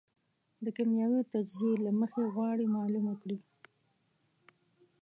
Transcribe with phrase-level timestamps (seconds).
[0.63, 3.37] د کېمیاوي تجزیې له مخې غواړي معلومه کړي.